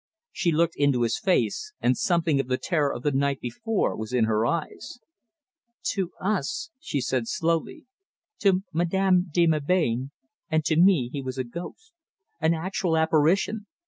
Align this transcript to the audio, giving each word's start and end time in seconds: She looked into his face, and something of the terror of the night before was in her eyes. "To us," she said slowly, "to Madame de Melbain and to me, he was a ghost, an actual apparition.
She 0.31 0.51
looked 0.51 0.73
into 0.77 1.03
his 1.03 1.19
face, 1.19 1.73
and 1.79 1.95
something 1.95 2.39
of 2.39 2.47
the 2.47 2.57
terror 2.57 2.91
of 2.91 3.03
the 3.03 3.11
night 3.11 3.39
before 3.39 3.95
was 3.95 4.13
in 4.13 4.23
her 4.25 4.47
eyes. 4.47 4.97
"To 5.89 6.09
us," 6.19 6.71
she 6.79 6.99
said 6.99 7.27
slowly, 7.27 7.85
"to 8.39 8.63
Madame 8.73 9.27
de 9.31 9.45
Melbain 9.45 10.09
and 10.49 10.65
to 10.65 10.75
me, 10.75 11.11
he 11.13 11.21
was 11.21 11.37
a 11.37 11.43
ghost, 11.43 11.93
an 12.39 12.55
actual 12.55 12.97
apparition. 12.97 13.67